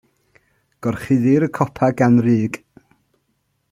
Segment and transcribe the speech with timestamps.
[0.85, 2.61] Gorchuddir y copa gan rug.